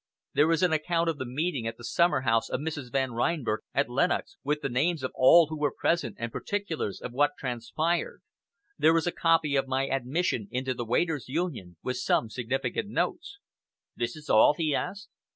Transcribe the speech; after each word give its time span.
There 0.33 0.51
is 0.51 0.63
an 0.63 0.73
account 0.73 1.09
of 1.11 1.19
the 1.19 1.27
meeting 1.27 1.67
at 1.67 1.77
the 1.77 1.83
summer 1.83 2.21
house 2.21 2.49
of 2.49 2.59
Mrs. 2.59 2.91
Van 2.91 3.11
Reinberg 3.11 3.59
at 3.71 3.87
Lenox, 3.87 4.35
with 4.43 4.61
the 4.61 4.67
names 4.67 5.03
of 5.03 5.11
all 5.13 5.45
who 5.45 5.59
were 5.59 5.71
present 5.71 6.15
and 6.17 6.31
particulars 6.31 6.99
of 6.99 7.11
what 7.11 7.37
transpired. 7.37 8.23
There 8.79 8.97
is 8.97 9.05
a 9.05 9.11
copy 9.11 9.55
of 9.55 9.67
my 9.67 9.85
admission 9.87 10.47
into 10.49 10.73
the 10.73 10.85
Waiters' 10.85 11.29
Union, 11.29 11.77
with 11.83 11.97
some 11.97 12.31
significant 12.31 12.89
notes." 12.89 13.37
"This 13.95 14.15
is 14.15 14.27
all?" 14.27 14.55
he 14.57 14.73
asked. 14.73 15.09